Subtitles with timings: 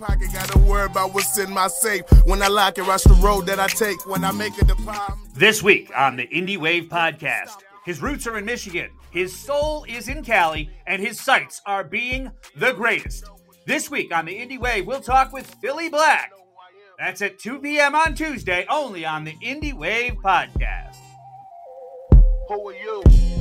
[0.00, 2.02] pocket, gotta worry about what's in my safe.
[2.24, 4.04] When I lock it, rush the road that I take.
[4.06, 5.14] When I make a deposit.
[5.34, 10.08] This week on the Indie Wave podcast, his roots are in Michigan, his soul is
[10.08, 13.24] in Cali, and his sights are being the greatest.
[13.66, 16.32] This week on the Indie Wave, we'll talk with Philly Black.
[16.98, 17.94] That's at 2 p.m.
[17.94, 20.96] on Tuesday, only on the Indie Wave podcast.
[22.48, 23.39] Who are you?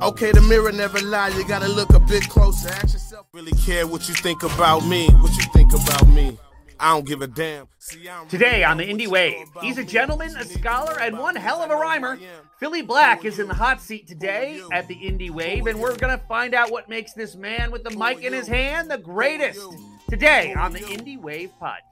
[0.00, 1.28] Okay, the mirror never lie.
[1.28, 2.68] You gotta look a bit closer.
[2.68, 5.08] Ask yourself, really care what you think about me?
[5.08, 6.38] What you think about me?
[6.80, 7.66] I don't give a damn.
[7.78, 11.70] See, Today on the Indie Wave, he's a gentleman, a scholar, and one hell of
[11.70, 12.14] a rhymer.
[12.14, 12.48] who I am.
[12.60, 16.20] Philly Black is in the hot seat today at the Indie Wave, and we're gonna
[16.28, 19.60] find out what makes this man with the mic in his hand the greatest.
[20.08, 21.82] Today on the Indie Wave podcast.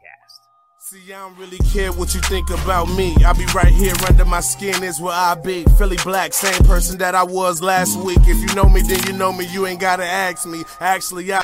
[0.89, 3.17] See, I don't really care what you think about me.
[3.25, 5.65] I'll be right here under my skin is where I be.
[5.77, 8.21] Philly Black, same person that I was last week.
[8.21, 9.47] If you know me, then you know me.
[9.47, 10.63] You ain't gotta ask me.
[10.79, 11.43] Actually, I.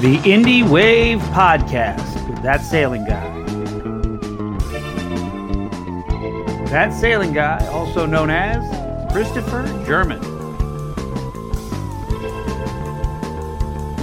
[0.00, 3.44] The Indie Wave Podcast that sailing guy.
[6.70, 10.27] That sailing guy, also known as Christopher German.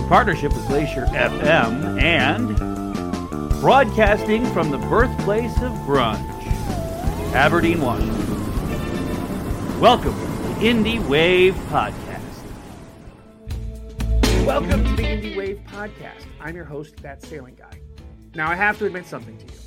[0.07, 2.55] Partnership with Glacier FM and
[3.59, 6.23] broadcasting from the birthplace of grunge,
[7.33, 8.19] Aberdeen, Washington.
[9.79, 12.21] Welcome to the Indie Wave Podcast.
[14.45, 16.25] Welcome to the Indie Wave Podcast.
[16.39, 17.81] I'm your host, That Sailing Guy.
[18.35, 19.64] Now, I have to admit something to you.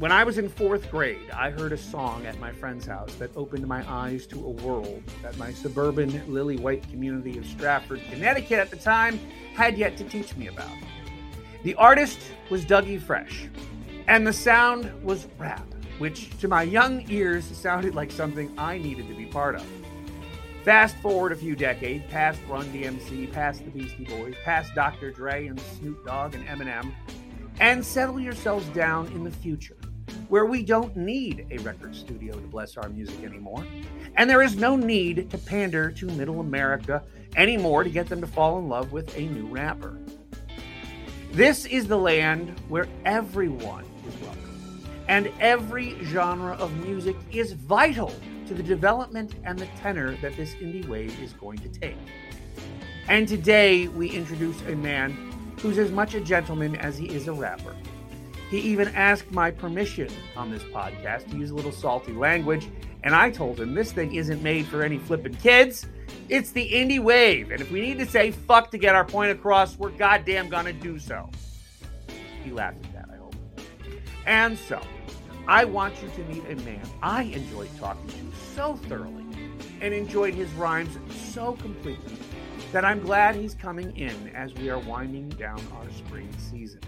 [0.00, 3.36] When I was in fourth grade, I heard a song at my friend's house that
[3.36, 8.60] opened my eyes to a world that my suburban lily white community of Stratford, Connecticut
[8.60, 9.20] at the time
[9.52, 10.72] had yet to teach me about.
[11.64, 13.50] The artist was Dougie Fresh,
[14.06, 15.66] and the sound was rap,
[15.98, 19.66] which to my young ears sounded like something I needed to be part of.
[20.64, 25.10] Fast forward a few decades, past Run DMC, past the Beastie Boys, past Dr.
[25.10, 26.94] Dre and Snoop Dogg and Eminem,
[27.60, 29.76] and settle yourselves down in the future,
[30.30, 33.66] where we don't need a record studio to bless our music anymore,
[34.16, 37.02] and there is no need to pander to middle America
[37.34, 39.98] anymore to get them to fall in love with a new rapper.
[41.32, 48.14] This is the land where everyone is welcome, and every genre of music is vital
[48.46, 51.96] to the development and the tenor that this indie wave is going to take.
[53.08, 55.10] And today we introduce a man
[55.60, 57.74] who's as much a gentleman as he is a rapper.
[58.50, 62.68] He even asked my permission on this podcast to use a little salty language,
[63.04, 65.86] and I told him this thing isn't made for any flippin' kids.
[66.28, 69.30] It's the indie wave, and if we need to say fuck to get our point
[69.30, 71.30] across, we're goddamn gonna do so.
[72.42, 73.36] He laughed at that, I hope.
[74.26, 74.80] And so,
[75.46, 79.26] I want you to meet a man I enjoyed talking to so thoroughly
[79.80, 82.16] and enjoyed his rhymes so completely
[82.72, 86.80] that I'm glad he's coming in as we are winding down our spring season.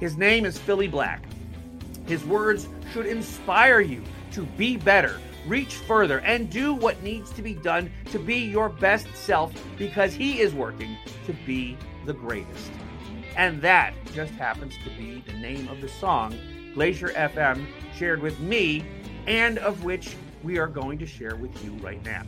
[0.00, 1.22] His name is Philly Black.
[2.06, 7.42] His words should inspire you to be better, reach further, and do what needs to
[7.42, 11.76] be done to be your best self because he is working to be
[12.06, 12.70] the greatest.
[13.36, 16.38] And that just happens to be the name of the song
[16.74, 17.66] Glacier FM
[17.96, 18.84] shared with me,
[19.26, 20.14] and of which
[20.44, 22.22] we are going to share with you right now.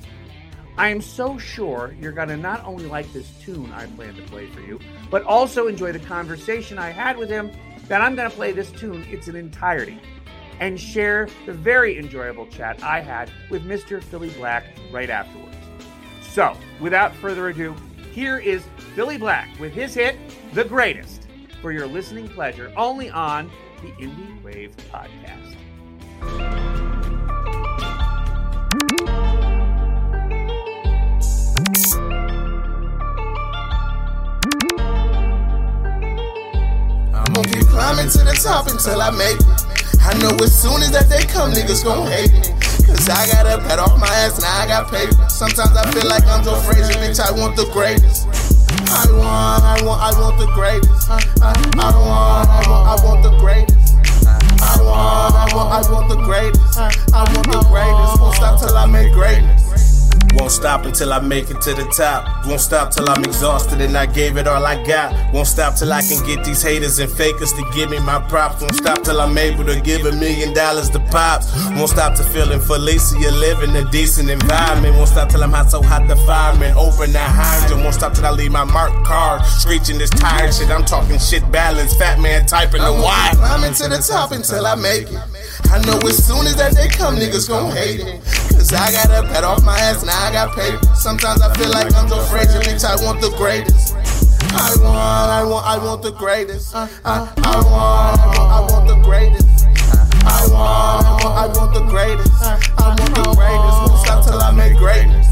[0.77, 4.23] I am so sure you're going to not only like this tune I plan to
[4.23, 4.79] play for you,
[5.11, 7.51] but also enjoy the conversation I had with him
[7.89, 10.01] that I'm going to play this tune its an entirety
[10.61, 14.03] and share the very enjoyable chat I had with Mr.
[14.03, 15.57] Philly Black right afterwards.
[16.23, 17.75] So, without further ado,
[18.13, 18.63] here is
[18.95, 20.17] Philly Black with his hit,
[20.53, 21.27] The Greatest,
[21.61, 23.51] for your listening pleasure only on
[23.83, 26.70] the Indie Wave Podcast.
[37.41, 39.65] I'm keep climbing to the top until I make it.
[40.05, 42.53] I know as soon as that they come, niggas gon' hate me.
[42.85, 45.17] Cause I got a pat off my ass, now I got paper.
[45.33, 48.29] Sometimes I feel like I'm Joe Frazier, bitch, I want the greatest.
[48.93, 51.09] I want, I want, I want the greatest.
[51.09, 53.89] I, I, I want, I want, I want the greatest.
[54.61, 56.77] I want, I want, I want the greatest.
[56.77, 58.21] I, I want the greatest.
[58.21, 59.60] Won't stop till I make greatness.
[60.35, 62.47] Won't stop until I make it to the top.
[62.47, 65.35] Won't stop till I'm exhausted and I gave it all I got.
[65.35, 68.61] Won't stop till I can get these haters and fakers to give me my props.
[68.61, 71.53] Won't stop till I'm able to give a million dollars to pops.
[71.77, 74.95] Won't stop till feeling Felicia, living a decent environment.
[74.97, 77.83] Won't stop till I'm hot so hot the fireman open that hydrant.
[77.83, 80.71] Won't stop till I leave my marked car screeching this tired shit.
[80.71, 83.31] I'm talking shit balance, fat man typing the why.
[83.35, 85.21] Climbing to the top until I make it.
[85.71, 88.21] I know as soon as that day come, niggas gon' hate it.
[88.61, 90.95] Cause I got up, got off my ass, now got paper.
[90.95, 93.95] Sometimes I feel like I'm Frazier, bitch, I want the greatest.
[94.53, 96.75] I want, I want, I want the greatest.
[96.75, 99.67] I, I, I want, I want, I want the greatest.
[100.25, 102.43] I want, I want, I want the greatest.
[102.43, 103.77] I want the greatest.
[103.89, 105.30] Won't stop till I make greatness.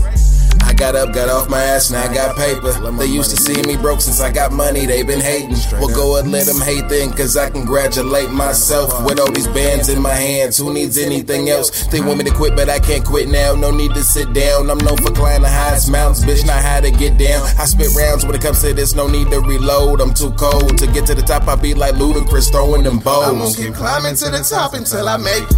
[0.79, 2.71] Got up, got off my ass, now I got paper.
[2.71, 5.57] They used to see me broke since I got money, they been hating.
[5.73, 9.89] Well, go and let them hate then, cause I congratulate myself with all these bands
[9.89, 10.57] in my hands.
[10.57, 11.89] Who needs anything else?
[11.89, 13.57] They want me to quit, but I can't quit now.
[13.57, 14.71] No need to sit down.
[14.71, 17.43] I'm known for climbing the highest mountains, bitch, not how to get down.
[17.59, 20.01] I spit rounds when it comes to this, no need to reload.
[20.01, 21.49] I'm too cold to get to the top.
[21.49, 23.57] I be like Ludacris throwing them I'm gonna bows.
[23.57, 25.57] keep climbing to the top until I make it.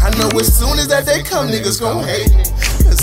[0.00, 2.44] I know as soon as that day come, niggas gon' hate me.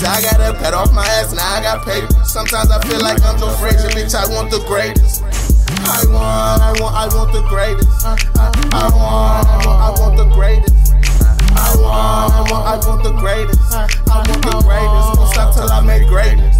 [0.04, 2.12] I got up, got off my ass, now I got paper.
[2.24, 5.22] Sometimes I feel like I'm Joe Frazier, bitch, I want the greatest.
[5.22, 7.88] I want, I want, I want the greatest.
[8.04, 10.92] I, I, I want, I want, I want the greatest.
[11.56, 13.60] I want, I want, I want the greatest.
[13.72, 13.86] I
[14.28, 15.18] want the greatest.
[15.18, 16.55] Won't stop till I make greatness.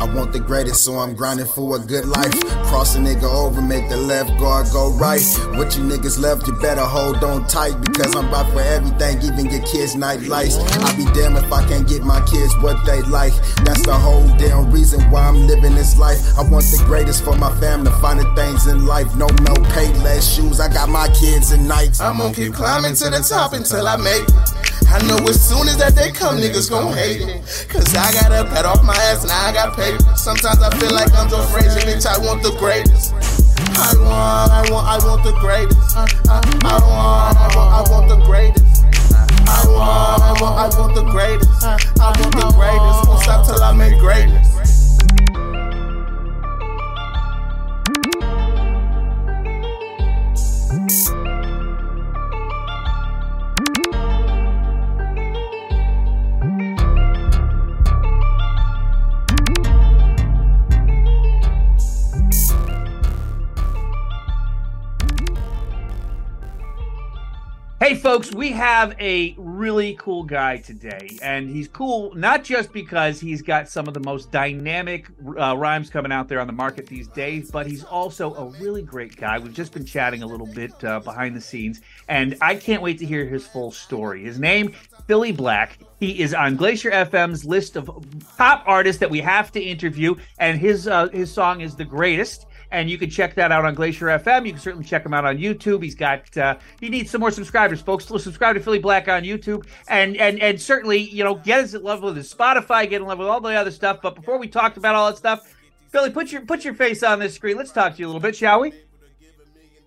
[0.00, 2.32] I want the greatest, so I'm grinding for a good life.
[2.66, 5.22] Cross a nigga over, make the left guard go right.
[5.54, 9.50] What you niggas left, you better hold on tight because I'm right for everything, even
[9.50, 10.58] your kids' night lights.
[10.58, 13.32] I be damned if I can't get my kids what they like.
[13.64, 16.38] That's the whole damn reason why I'm living this life.
[16.38, 19.14] I want the greatest for my family, finding things in life.
[19.16, 20.60] No, no pay less shoes.
[20.60, 22.00] I got my kids and nights.
[22.00, 24.64] I'm gonna keep climbing to the top until I make it.
[24.94, 27.40] I know as soon as that day come, niggas gon' hate me.
[27.68, 30.16] Cause I got up, got off my ass, now I got paper.
[30.16, 33.12] Sometimes I feel like I'm Joe Frazier, bitch, I want the greatest.
[33.76, 35.96] I want, I want, I want the greatest.
[35.96, 38.84] I, I, I want, I want, I want the greatest.
[39.46, 41.64] I want, I want, I want the greatest.
[42.00, 43.08] I want the greatest.
[43.08, 44.53] Won't stop till I make greatness.
[67.84, 73.20] Hey, folks, we have a really cool guy today, and he's cool not just because
[73.20, 75.08] he's got some of the most dynamic
[75.38, 78.80] uh, rhymes coming out there on the market these days, but he's also a really
[78.80, 79.38] great guy.
[79.38, 82.96] We've just been chatting a little bit uh, behind the scenes, and I can't wait
[83.00, 84.22] to hear his full story.
[84.22, 84.72] His name,
[85.06, 85.78] Philly Black.
[86.00, 87.90] He is on Glacier FM's list of
[88.38, 92.46] top artists that we have to interview, and his uh, his song is the greatest
[92.74, 94.46] and you can check that out on Glacier FM.
[94.46, 95.82] You can certainly check him out on YouTube.
[95.82, 98.06] He's got uh, he needs some more subscribers, folks.
[98.06, 101.74] So subscribe to Philly Black on YouTube, and and and certainly you know get us
[101.74, 104.00] in love with his Spotify, get in love with all the other stuff.
[104.02, 105.54] But before we talked about all that stuff,
[105.88, 107.56] Philly, put your put your face on this screen.
[107.56, 108.72] Let's talk to you a little bit, shall we?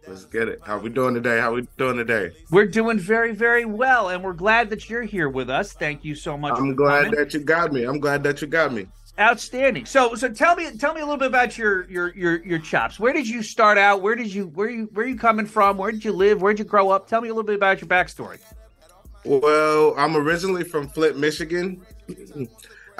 [0.08, 0.62] Let's get it.
[0.64, 1.42] How we doing today?
[1.42, 2.32] How we doing today?
[2.50, 5.74] We're doing very very well, and we're glad that you're here with us.
[5.74, 6.54] Thank you so much.
[6.58, 7.20] I'm glad coming.
[7.20, 7.84] that you got me.
[7.84, 8.88] I'm glad that you got me.
[9.20, 9.86] Outstanding.
[9.86, 13.00] So, so tell me, tell me a little bit about your your your your chops.
[13.00, 14.04] Where did you start out?
[14.04, 15.78] Where did you where you where you coming from?
[15.78, 16.42] Where did you live?
[16.42, 17.08] Where did you grow up?
[17.08, 18.40] Tell me a little bit about your backstory.
[19.26, 21.84] Well, I'm originally from Flint, Michigan.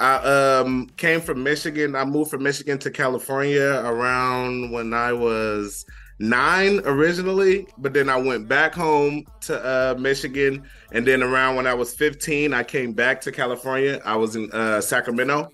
[0.00, 1.94] I um came from Michigan.
[1.94, 5.84] I moved from Michigan to California around when I was
[6.18, 11.66] nine originally, but then I went back home to uh, Michigan, and then around when
[11.66, 14.00] I was 15, I came back to California.
[14.04, 15.50] I was in uh, Sacramento.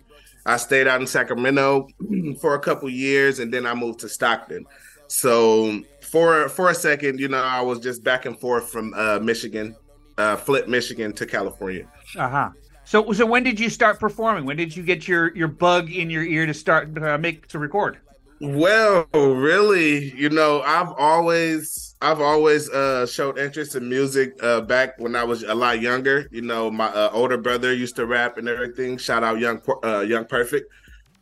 [0.46, 1.88] I stayed out in Sacramento
[2.40, 4.66] for a couple years, and then I moved to Stockton.
[5.06, 9.18] So for for a second, you know, I was just back and forth from uh,
[9.20, 9.76] Michigan,
[10.18, 11.86] uh, Flint, Michigan to California.
[12.16, 12.50] Uh huh.
[12.84, 14.44] So, so when did you start performing?
[14.44, 17.58] When did you get your your bug in your ear to start uh, make to
[17.58, 17.98] record?
[18.40, 24.98] Well, really, you know, I've always I've always uh showed interest in music uh back
[24.98, 26.28] when I was a lot younger.
[26.30, 28.98] You know, my uh, older brother used to rap and everything.
[28.98, 30.70] Shout out Young uh, Young Perfect.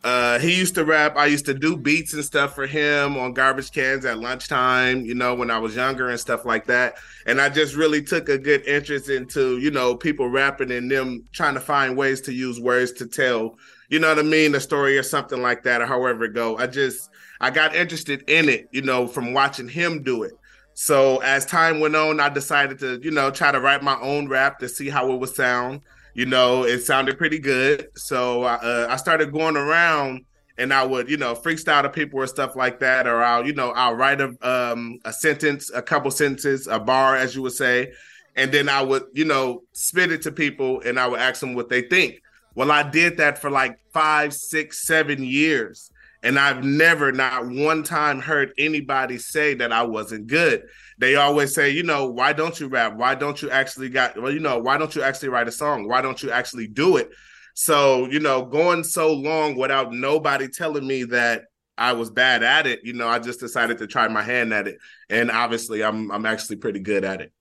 [0.02, 1.16] Uh he used to rap.
[1.16, 5.14] I used to do beats and stuff for him on garbage cans at lunchtime, you
[5.14, 6.96] know, when I was younger and stuff like that.
[7.26, 11.24] And I just really took a good interest into, you know, people rapping and them
[11.32, 13.56] trying to find ways to use words to tell
[13.88, 16.56] you know what I mean, a story or something like that, or however it go.
[16.56, 17.10] I just
[17.42, 20.32] I got interested in it, you know, from watching him do it.
[20.74, 24.28] So as time went on, I decided to, you know, try to write my own
[24.28, 25.82] rap to see how it would sound.
[26.14, 27.88] You know, it sounded pretty good.
[27.94, 30.24] So uh, I started going around
[30.58, 33.54] and I would, you know, freestyle to people or stuff like that, or I'll, you
[33.54, 37.52] know, I'll write a um, a sentence, a couple sentences, a bar, as you would
[37.52, 37.92] say,
[38.36, 41.54] and then I would, you know, spit it to people, and I would ask them
[41.54, 42.20] what they think.
[42.54, 45.90] Well, I did that for like five, six, seven years.
[46.22, 50.62] And I've never, not one time, heard anybody say that I wasn't good.
[50.98, 52.96] They always say, you know, why don't you rap?
[52.96, 55.88] Why don't you actually got, well, you know, why don't you actually write a song?
[55.88, 57.10] Why don't you actually do it?
[57.54, 61.44] So, you know, going so long without nobody telling me that
[61.76, 64.68] I was bad at it, you know, I just decided to try my hand at
[64.68, 64.78] it.
[65.10, 67.32] And obviously I'm I'm actually pretty good at it.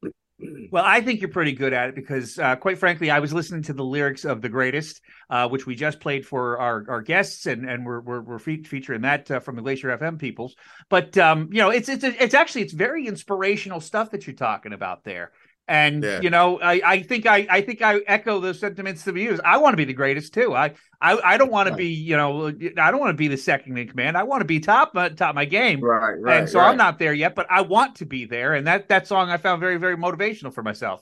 [0.72, 3.64] Well, I think you're pretty good at it because, uh, quite frankly, I was listening
[3.64, 7.46] to the lyrics of "The Greatest," uh, which we just played for our, our guests,
[7.46, 10.56] and and we're we're, we're fe- featuring that uh, from the Glacier FM peoples.
[10.90, 14.74] But um, you know, it's it's it's actually it's very inspirational stuff that you're talking
[14.74, 15.32] about there.
[15.72, 16.20] And yeah.
[16.20, 19.40] you know, I, I think I, I think I echo those sentiments to you.
[19.46, 20.54] I want to be the greatest too.
[20.54, 23.38] I I, I don't want to be you know I don't want to be the
[23.38, 24.18] second in command.
[24.18, 25.80] I want to be top uh, top my game.
[25.80, 26.40] Right, right.
[26.42, 26.68] And so right.
[26.68, 28.54] I'm not there yet, but I want to be there.
[28.54, 31.02] And that that song I found very very motivational for myself.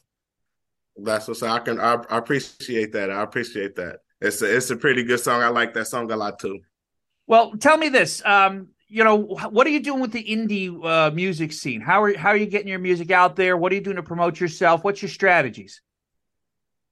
[0.97, 1.79] That's what I can.
[1.79, 3.09] I, I appreciate that.
[3.09, 4.01] I appreciate that.
[4.21, 5.41] It's a it's a pretty good song.
[5.41, 6.59] I like that song a lot too.
[7.25, 8.23] Well, tell me this.
[8.23, 11.79] Um, you know, what are you doing with the indie uh, music scene?
[11.79, 13.55] How are how are you getting your music out there?
[13.55, 14.83] What are you doing to promote yourself?
[14.83, 15.81] What's your strategies?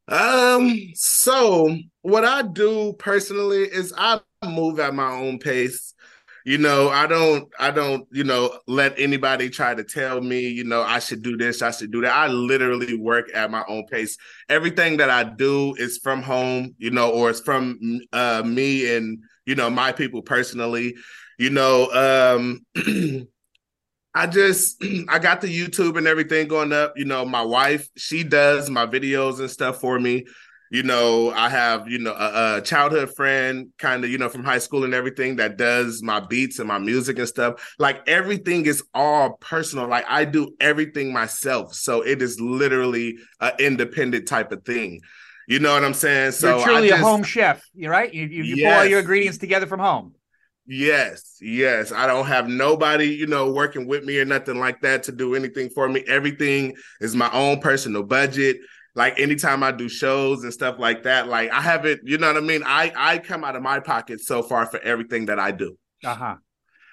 [0.08, 5.96] Um, so what I do personally is I move at my own pace.
[6.46, 10.63] You know, I don't I don't, you know, let anybody try to tell me, you
[10.63, 12.16] know, I should do this, I should do that.
[12.16, 14.18] I literally work at my own pace.
[14.48, 17.80] Everything that I do is from home, you know, or it's from
[18.13, 20.96] uh me and, you know, my people personally
[21.38, 22.65] you know, um,
[24.17, 26.94] I just I got the YouTube and everything going up.
[26.96, 30.25] You know, my wife she does my videos and stuff for me.
[30.70, 34.44] You know, I have you know a, a childhood friend, kind of you know from
[34.44, 37.75] high school and everything that does my beats and my music and stuff.
[37.79, 39.88] Like everything is all personal.
[39.88, 45.01] Like I do everything myself, so it is literally an independent type of thing.
[45.48, 46.32] You know what I'm saying?
[46.32, 47.63] So you're truly just, a home chef.
[47.74, 48.13] You're right.
[48.13, 48.74] You you, you yes.
[48.74, 50.15] pull all your ingredients together from home.
[50.67, 51.93] Yes, yes.
[51.93, 55.33] I don't have nobody, you know, working with me or nothing like that to do
[55.33, 56.03] anything for me.
[56.07, 58.57] Everything is my own personal budget.
[58.93, 62.38] Like anytime I do shows and stuff like that, like I haven't, you know what
[62.38, 62.63] I mean?
[62.65, 65.77] I I come out of my pocket so far for everything that I do.
[66.03, 66.36] Uh-huh.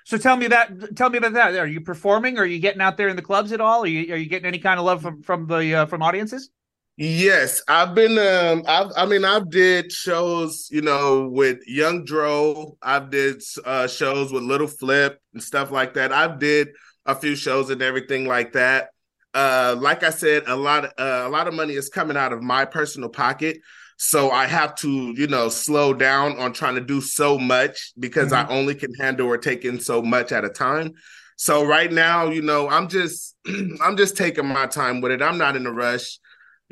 [0.05, 1.57] So tell me that tell me about that.
[1.57, 2.39] Are you performing?
[2.39, 3.83] Are you getting out there in the clubs at all?
[3.83, 6.51] Are you are you getting any kind of love from from the uh, from audiences?
[6.97, 8.19] Yes, I've been.
[8.19, 12.77] Um, I've, I mean, I've did shows, you know, with Young Dro.
[12.83, 16.13] I've did uh, shows with Lil' Flip and stuff like that.
[16.13, 16.69] I've did
[17.05, 18.91] a few shows and everything like that.
[19.35, 22.45] Uh, like I said, a lot, uh, a lot of money is coming out of
[22.45, 23.57] my personal pocket,
[23.97, 28.31] so I have to, you know, slow down on trying to do so much because
[28.31, 28.49] mm-hmm.
[28.49, 30.93] I only can handle or take in so much at a time.
[31.35, 33.35] So right now, you know, I'm just,
[33.83, 35.21] I'm just taking my time with it.
[35.23, 36.21] I'm not in a rush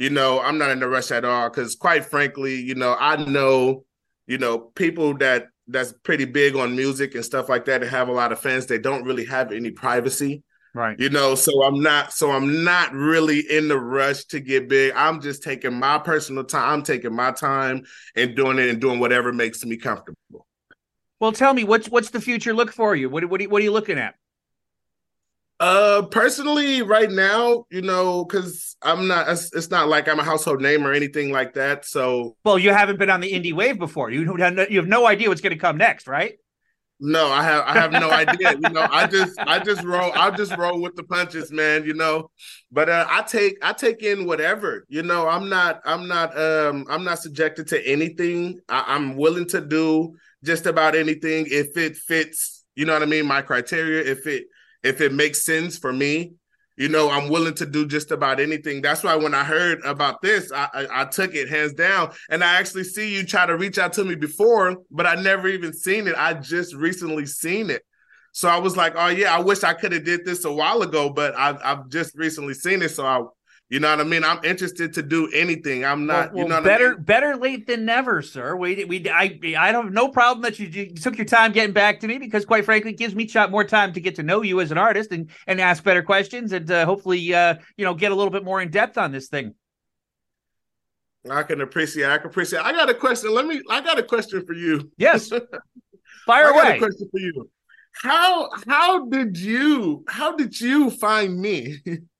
[0.02, 3.24] you know, I'm not in a rush at all because, quite frankly, you know, I
[3.24, 3.84] know,
[4.26, 8.08] you know, people that that's pretty big on music and stuff like that and have
[8.08, 8.66] a lot of fans.
[8.66, 10.42] They don't really have any privacy,
[10.74, 10.98] right?
[10.98, 14.92] You know, so I'm not, so I'm not really in the rush to get big.
[14.96, 16.80] I'm just taking my personal time.
[16.80, 17.84] I'm taking my time
[18.16, 20.48] and doing it and doing whatever makes me comfortable.
[21.20, 23.08] Well, tell me what's what's the future look for you?
[23.08, 24.16] What what are you, what are you looking at?
[25.62, 30.60] Uh, personally, right now, you know, because I'm not, it's not like I'm a household
[30.60, 31.84] name or anything like that.
[31.84, 34.10] So, well, you haven't been on the indie wave before.
[34.10, 36.32] You have no, you have no idea what's going to come next, right?
[36.98, 38.54] No, I have I have no idea.
[38.54, 41.84] You know, I just I just roll I just roll with the punches, man.
[41.84, 42.32] You know,
[42.72, 44.84] but uh, I take I take in whatever.
[44.88, 48.58] You know, I'm not I'm not um I'm not subjected to anything.
[48.68, 52.64] I, I'm willing to do just about anything if it fits.
[52.74, 53.26] You know what I mean?
[53.26, 54.02] My criteria.
[54.10, 54.46] If it
[54.82, 56.32] if it makes sense for me,
[56.76, 58.80] you know, I'm willing to do just about anything.
[58.80, 62.12] That's why when I heard about this, I, I, I, took it hands down.
[62.30, 65.48] And I actually see you try to reach out to me before, but I never
[65.48, 66.14] even seen it.
[66.16, 67.82] I just recently seen it.
[68.32, 70.80] So I was like, oh yeah, I wish I could have did this a while
[70.80, 72.90] ago, but I've, I've just recently seen it.
[72.90, 73.22] So I
[73.72, 74.22] you know what I mean?
[74.22, 75.82] I'm interested to do anything.
[75.82, 76.34] I'm not.
[76.34, 77.04] Well, you know, better I mean?
[77.04, 78.54] better late than never, sir.
[78.54, 81.72] We we I I don't have no problem that you, you, took your time getting
[81.72, 84.22] back to me because, quite frankly, it gives me shot more time to get to
[84.22, 87.86] know you as an artist and and ask better questions and uh, hopefully uh, you
[87.86, 89.54] know get a little bit more in depth on this thing.
[91.30, 92.10] I can appreciate.
[92.10, 92.60] I can appreciate.
[92.62, 93.32] I got a question.
[93.32, 93.62] Let me.
[93.70, 94.92] I got a question for you.
[94.98, 95.30] Yes.
[96.26, 96.62] Fire away.
[96.62, 97.50] Got a question for you.
[98.02, 101.78] How how did you how did you find me?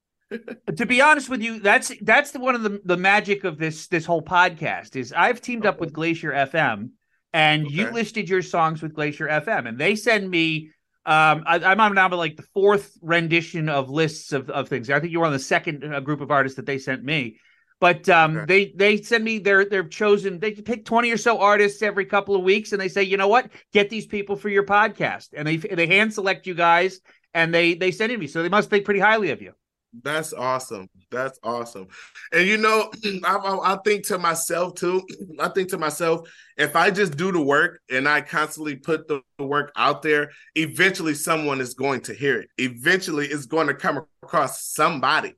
[0.76, 3.88] to be honest with you, that's that's the, one of the the magic of this
[3.88, 5.68] this whole podcast is I've teamed okay.
[5.68, 6.90] up with Glacier FM,
[7.32, 7.74] and okay.
[7.74, 10.70] you listed your songs with Glacier FM, and they send me.
[11.04, 14.88] Um, I, am on now like the fourth rendition of lists of, of things.
[14.88, 17.38] I think you were on the second uh, group of artists that they sent me,
[17.80, 18.46] But um, okay.
[18.46, 20.38] they they send me their their chosen.
[20.38, 23.28] They pick twenty or so artists every couple of weeks, and they say, you know
[23.28, 27.00] what, get these people for your podcast, and they they hand select you guys,
[27.34, 28.28] and they they send it to me.
[28.28, 29.54] So they must think pretty highly of you.
[30.02, 30.88] That's awesome.
[31.10, 31.88] That's awesome.
[32.32, 32.90] And you know,
[33.24, 35.02] I, I, I, think to myself too.
[35.40, 39.20] I think to myself, if I just do the work and I constantly put the
[39.38, 42.48] work out there, eventually someone is going to hear it.
[42.58, 45.34] Eventually, it's going to come across somebody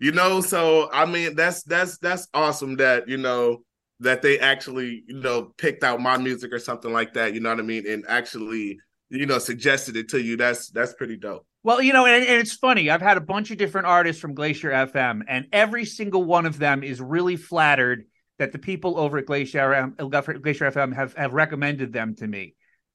[0.00, 3.58] you know so i mean that's that's that's awesome that you know
[4.00, 7.50] that they actually you know picked out my music or something like that you know
[7.50, 8.78] what i mean and actually
[9.10, 12.40] you know suggested it to you that's that's pretty dope well you know and, and
[12.40, 16.24] it's funny i've had a bunch of different artists from glacier fm and every single
[16.24, 18.04] one of them is really flattered
[18.38, 22.54] that the people over at glacier, glacier fm have have recommended them to me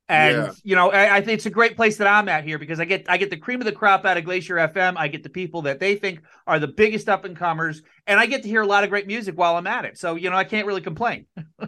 [0.10, 0.51] and yeah.
[0.63, 2.86] you know, I, I, think it's a great place that I'm at here because I
[2.86, 4.96] get I get the cream of the crop out of Glacier FM.
[4.98, 8.25] I get the people that they think are the biggest up and comers, and I
[8.25, 9.98] get to hear a lot of great music while I'm at it.
[9.98, 11.25] So you know, I can't really complain.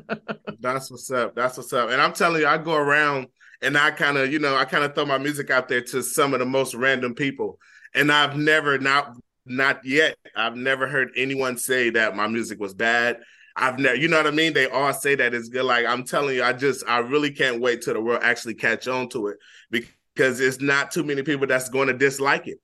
[0.59, 1.33] That's what's up.
[1.33, 1.89] That's what's up.
[1.89, 3.27] And I'm telling you, I go around
[3.65, 6.01] and I kind of, you know, I kind of throw my music out there to
[6.01, 7.59] some of the most random people,
[7.93, 9.13] and I've never not
[9.45, 10.17] not yet.
[10.35, 13.17] I've never heard anyone say that my music was bad
[13.55, 14.53] I've never, you know what I mean?
[14.53, 15.63] They all say that it's good.
[15.63, 18.87] Like I'm telling you, I just, I really can't wait till the world actually catch
[18.87, 19.37] on to it
[19.71, 22.59] because it's not too many people that's going to dislike it.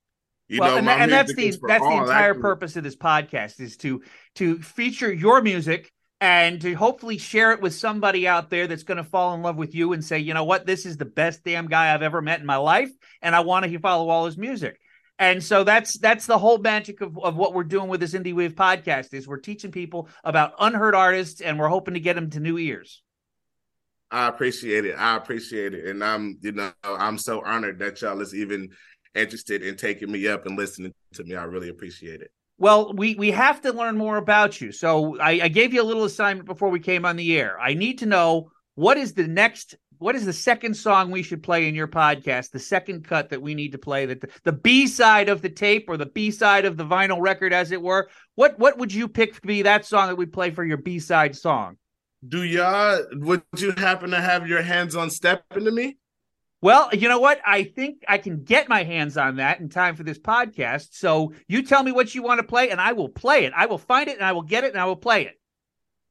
[0.50, 2.42] You well, know, and, and that's the that's the entire actually.
[2.42, 4.02] purpose of this podcast is to
[4.36, 8.98] to feature your music and to hopefully share it with somebody out there that's going
[8.98, 11.44] to fall in love with you and say, you know what, this is the best
[11.44, 12.92] damn guy I've ever met in my life,
[13.24, 14.80] and I want to follow all his music.
[15.18, 18.34] And so that's that's the whole magic of, of what we're doing with this Indie
[18.34, 22.30] Wave podcast is we're teaching people about unheard artists and we're hoping to get them
[22.32, 23.04] to new ears.
[24.10, 24.96] I appreciate it.
[24.96, 25.86] I appreciate it.
[25.86, 28.70] And I'm, you know, I'm so honored that y'all is even
[29.14, 31.36] interested in taking me up and listening to me.
[31.36, 32.32] I really appreciate it.
[32.62, 34.72] Well, we we have to learn more about you.
[34.72, 37.60] So I, I gave you a little assignment before we came on the air.
[37.60, 41.42] I need to know what is the next what is the second song we should
[41.42, 42.52] play in your podcast?
[42.52, 45.50] The second cut that we need to play that the, the B side of the
[45.50, 48.08] tape or the B side of the vinyl record, as it were.
[48.36, 51.00] What what would you pick to be that song that we play for your B
[51.00, 51.78] side song?
[52.28, 55.98] Do y'all would you happen to have your hands on stepping to me?
[56.62, 57.42] Well, you know what?
[57.46, 60.90] I think I can get my hands on that in time for this podcast.
[60.92, 63.54] So you tell me what you want to play, and I will play it.
[63.56, 65.40] I will find it, and I will get it, and I will play it.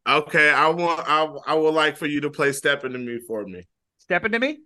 [0.08, 1.08] Okay, I want.
[1.08, 3.66] I, I would like for you to play "Step Into Me" for me.
[3.98, 4.58] Step into me.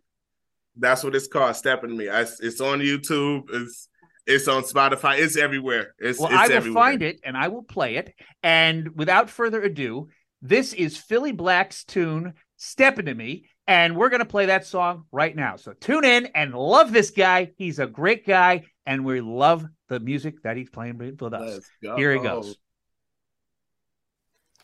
[0.76, 1.54] That's what it's called.
[1.56, 2.08] Step into me.
[2.08, 3.42] I, it's on YouTube.
[3.52, 3.88] It's
[4.26, 5.18] it's on Spotify.
[5.18, 5.94] It's everywhere.
[5.98, 6.82] It's, well, it's I will everywhere.
[6.82, 8.14] find it and I will play it.
[8.42, 10.08] And without further ado,
[10.40, 15.34] this is Philly Black's tune "Step Into Me," and we're gonna play that song right
[15.34, 15.56] now.
[15.56, 17.52] So tune in and love this guy.
[17.56, 21.60] He's a great guy, and we love the music that he's playing with us.
[21.80, 22.56] Here he goes.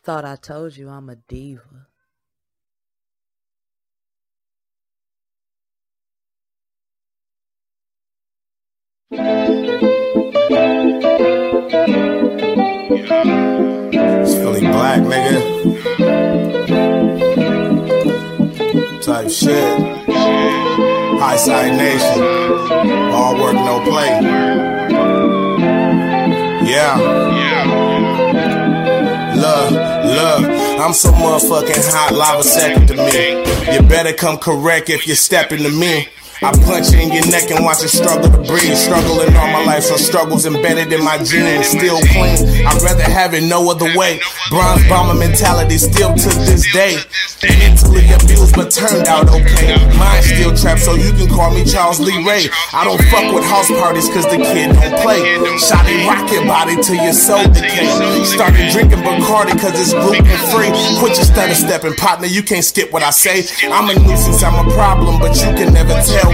[0.03, 1.87] Thought I told you I'm a diva.
[14.23, 15.60] It's Philly Black, nigga.
[19.31, 19.79] Shit.
[21.21, 22.23] High side nation.
[23.13, 24.09] All work, no play.
[26.67, 26.99] Yeah.
[26.99, 27.65] Yeah.
[29.37, 30.45] Love, love.
[30.81, 33.43] I'm so motherfucking hot, lava second to me.
[33.75, 36.09] You better come correct if you're stepping to me.
[36.43, 38.73] I punch in your neck and watch you struggle to breathe.
[38.73, 41.69] Struggling all my life, so struggles embedded in my genes.
[41.69, 44.21] Still clean, I'd rather have it no other way.
[44.49, 46.97] Bronze bomber mentality still to this day.
[47.61, 49.77] Mentally abused, but turned out okay.
[50.01, 52.49] Mind still trapped, so you can call me Charles Lee Ray.
[52.73, 55.21] I don't fuck with house parties, cause the kid don't play.
[55.61, 57.85] Shotty rock your body till your soul decay.
[58.25, 60.73] Started drinking Bacardi, cause it's gluten free.
[61.05, 63.45] Quit your stutter stepping, partner, you can't skip what I say.
[63.69, 66.30] I'm a nuisance, I'm a problem, but you can never tell.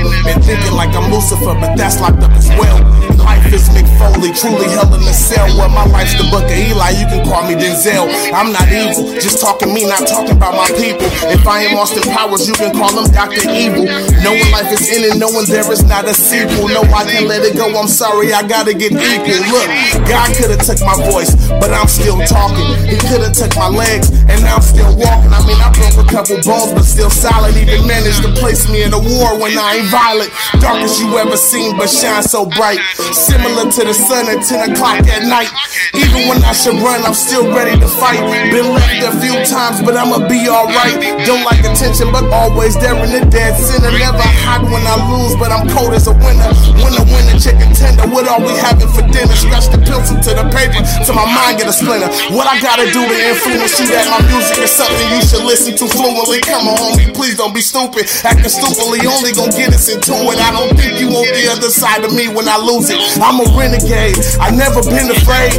[0.47, 2.79] Thinking like I'm Lucifer, but that's locked up as well.
[3.19, 5.51] Life is Mick Foley, truly hell in a cell.
[5.59, 8.07] Where my life's the book of Eli, you can call me Denzel.
[8.31, 11.11] I'm not evil, just talking me, not talking about my people.
[11.35, 13.43] If I am Austin Powers, you can call him Dr.
[13.51, 13.91] Evil.
[14.23, 16.71] Knowing life is in it, knowing there is not a sequel.
[16.71, 19.43] No, I can let it go, I'm sorry, I gotta get equal.
[19.51, 19.67] Look,
[20.07, 22.71] God could've took my voice, but I'm still talking.
[22.87, 25.35] He could've took my legs, and now I'm still walking.
[25.35, 27.59] I mean, I broke a couple bones, but still solid.
[27.59, 30.31] Even managed to place me in a war when I ain't violet.
[30.61, 32.81] Darkest you ever seen, but shine so bright.
[33.13, 35.51] Similar to the sun at 10 o'clock at night.
[35.95, 38.21] Even when I should run, I'm still ready to fight.
[38.53, 40.99] Been left a few times, but I'ma be alright.
[41.25, 43.93] Don't like attention, but always there in the dead center.
[43.95, 46.51] Never hot when I lose, but I'm cold as a winner.
[46.83, 48.09] Winner, winner, chicken tender.
[48.11, 49.37] What are we having for dinner?
[49.39, 52.11] Scratch the pencil to the paper, to my mind get a splinter.
[52.35, 55.79] What I gotta do to influence you that my music is something you should listen
[55.79, 56.41] to fluently?
[56.43, 58.09] Come on, homie, please don't be stupid.
[58.27, 60.41] Acting stupidly only gonna get us into it.
[60.41, 62.99] I don't think you on the other side of me when I lose it.
[63.21, 64.19] I'm a renegade.
[64.41, 65.55] I never been afraid.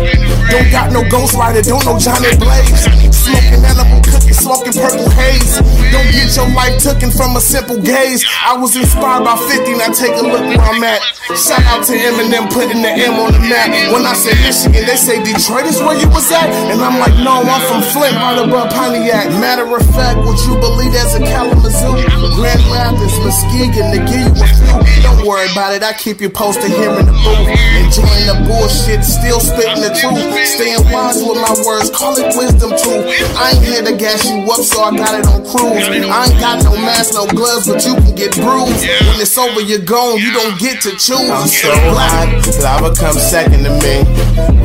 [0.49, 2.87] Don't got no ghostwriter, don't know Johnny Blaze.
[3.11, 5.59] Smoking edible cookies, smoking purple haze.
[5.91, 8.23] Don't get your life taken from a simple gaze.
[8.43, 11.03] I was inspired by 50, now take a look where I'm at.
[11.35, 13.67] Shout out to Eminem putting the M on the map.
[13.91, 16.47] When I say Michigan, they say Detroit is where you was at.
[16.71, 19.27] And I'm like, no, I'm from Flint, right above Pontiac.
[19.39, 21.99] Matter of fact, would you believe there's a Kalamazoo?
[22.39, 24.56] Grand Rapids, Muskegon, to give you.
[25.03, 27.49] Don't worry about it, I keep you posted here in the booth.
[27.77, 30.21] Enjoying the bullshit, still spitting the truth.
[30.45, 33.01] Staying wise with my words, call it wisdom too.
[33.37, 35.87] I ain't here to gas you up, so I got it on cruise.
[35.87, 38.83] I ain't got no mask, no gloves, but you can get bruised.
[39.07, 41.29] When it's over, you're gone, you don't get to choose.
[41.29, 42.27] I'm so hot,
[42.61, 44.03] lava comes second to me.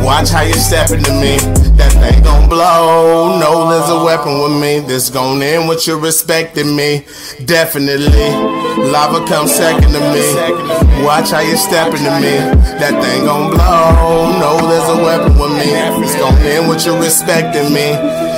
[0.03, 1.39] Watch how you stepping to me.
[1.79, 3.39] That thing gon' blow.
[3.39, 4.81] No, there's a weapon with me.
[4.81, 7.05] This gon' end with you respecting me.
[7.45, 8.72] Definitely.
[8.79, 11.05] Lava comes second to me.
[11.05, 12.37] Watch how you stepping to me.
[12.81, 14.39] That thing gon' blow.
[14.39, 15.73] No, there's a weapon with me.
[16.03, 17.93] It's gon' end with you respecting me.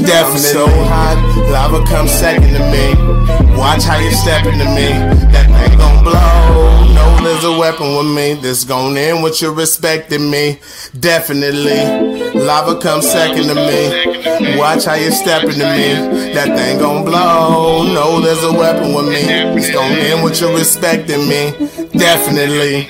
[0.04, 0.40] Definitely.
[0.40, 1.16] so hot,
[1.50, 3.14] lava comes second to me.
[3.56, 4.90] Watch how you stepping to me.
[5.30, 6.92] That thing gon' blow.
[6.94, 8.34] No, there's a weapon with me.
[8.34, 10.58] This gon' end with you respecting me.
[10.98, 12.34] Definitely.
[12.34, 14.58] Lava comes second to me.
[14.58, 16.34] Watch how you stepping to me.
[16.34, 17.84] That thing gon' blow.
[17.94, 19.22] No, there's a weapon with me.
[19.56, 21.50] It's gon' end with you respecting me.
[21.92, 22.88] Definitely.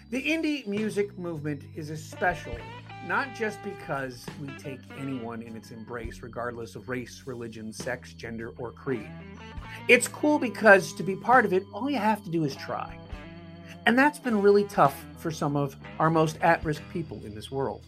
[0.10, 2.56] The indie music movement is especial,
[3.06, 8.54] not just because we take anyone in its embrace, regardless of race, religion, sex, gender,
[8.58, 9.10] or creed.
[9.89, 12.98] It's cool because to be part of it, all you have to do is try.
[13.86, 17.52] And that's been really tough for some of our most at risk people in this
[17.52, 17.84] world.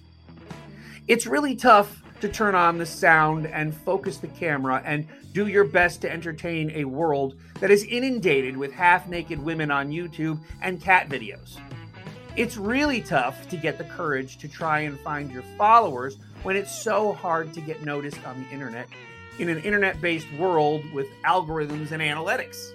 [1.07, 5.63] It's really tough to turn on the sound and focus the camera and do your
[5.63, 10.81] best to entertain a world that is inundated with half naked women on YouTube and
[10.81, 11.59] cat videos.
[12.39, 16.73] It's really tough to get the courage to try and find your followers when it's
[16.73, 18.87] so hard to get noticed on the internet
[19.39, 22.71] in an internet based world with algorithms and analytics.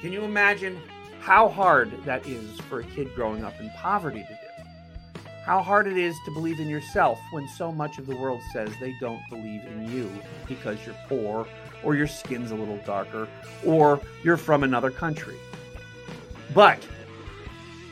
[0.00, 0.80] Can you imagine
[1.20, 5.22] how hard that is for a kid growing up in poverty to do?
[5.44, 8.70] How hard it is to believe in yourself when so much of the world says
[8.80, 10.10] they don't believe in you
[10.48, 11.46] because you're poor,
[11.82, 13.28] or your skin's a little darker,
[13.62, 15.36] or you're from another country.
[16.54, 16.82] But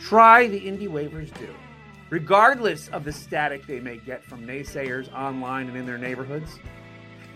[0.01, 1.49] try the indie waivers do.
[2.11, 6.59] Regardless of the static they may get from naysayers online and in their neighborhoods,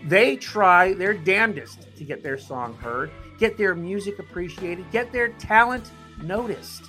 [0.04, 5.28] they try their damnedest to get their song heard, get their music appreciated, get their
[5.28, 5.90] talent
[6.22, 6.84] noticed.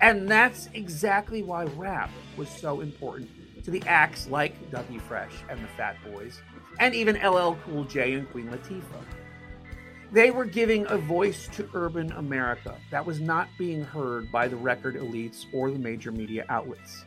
[0.00, 3.30] And that's exactly why rap was so important
[3.64, 6.40] to the acts like Dougie Fresh and the Fat Boys,
[6.78, 9.04] and even LL Cool J and Queen Latifah.
[10.12, 14.56] They were giving a voice to urban America that was not being heard by the
[14.56, 17.04] record elites or the major media outlets.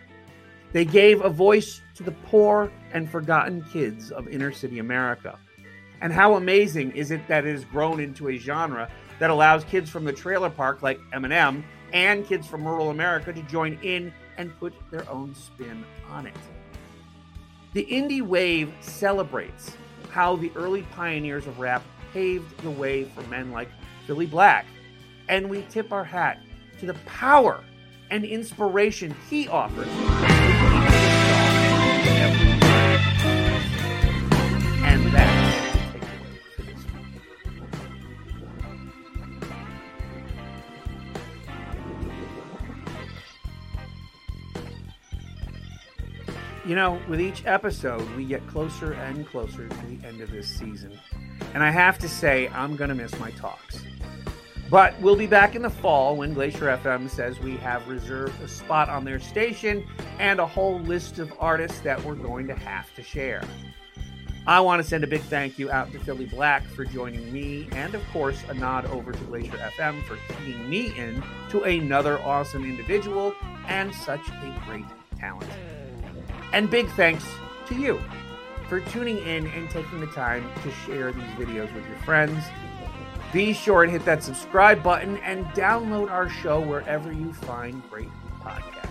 [0.72, 5.38] They gave a voice to the poor and forgotten kids of inner city America.
[6.00, 8.90] And how amazing is it that it has grown into a genre
[9.20, 13.42] that allows kids from the trailer park like Eminem and kids from rural America to
[13.44, 16.36] join in and put their own spin on it.
[17.74, 19.76] The indie wave celebrates
[20.10, 23.70] how the early pioneers of rap paved the way for men like
[24.08, 24.66] Billy Black.
[25.28, 26.40] And we tip our hat
[26.80, 27.64] to the power
[28.12, 30.43] and inspiration he offers.
[46.74, 50.48] You know, with each episode, we get closer and closer to the end of this
[50.48, 51.00] season.
[51.54, 53.84] And I have to say, I'm going to miss my talks.
[54.72, 58.48] But we'll be back in the fall when Glacier FM says we have reserved a
[58.48, 59.86] spot on their station
[60.18, 63.44] and a whole list of artists that we're going to have to share.
[64.48, 67.68] I want to send a big thank you out to Philly Black for joining me,
[67.74, 72.20] and of course, a nod over to Glacier FM for keying me in to another
[72.24, 73.36] awesome individual
[73.68, 74.86] and such a great
[75.20, 75.52] talent.
[76.54, 77.26] And big thanks
[77.68, 78.00] to you
[78.70, 82.46] for tuning in and taking the time to share these videos with your friends.
[83.34, 88.10] Be sure and hit that subscribe button and download our show wherever you find great
[88.42, 88.84] podcasts.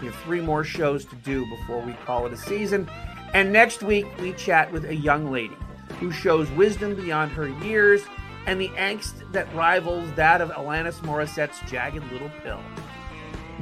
[0.00, 2.90] We have three more shows to do before we call it a season.
[3.32, 5.56] And next week, we chat with a young lady
[5.98, 8.02] who shows wisdom beyond her years
[8.46, 12.60] and the angst that rivals that of Alanis Morissette's Jagged Little Pill.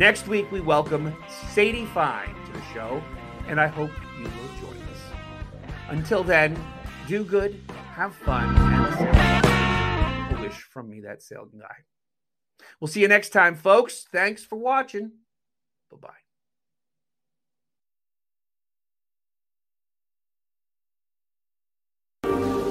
[0.02, 1.14] Next week, we welcome
[1.52, 3.00] Sadie Fine to the show,
[3.46, 4.98] and I hope you will join us.
[5.90, 6.58] Until then,
[7.06, 7.60] do good,
[7.92, 11.84] have fun, and a wish from me, that sail guy.
[12.80, 14.04] We'll see you next time, folks.
[14.10, 15.12] Thanks for watching.
[15.88, 16.08] Bye bye.
[22.24, 22.61] I'm